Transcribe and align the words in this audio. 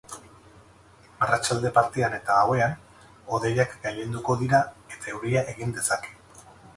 Arratsalde 1.25 1.71
partean 1.75 2.15
eta 2.19 2.37
gauean 2.39 2.73
hodeiak 3.35 3.75
gailenduko 3.83 4.37
dira 4.39 4.63
eta 4.97 5.13
euria 5.15 5.45
egin 5.55 5.77
dezake. 5.77 6.15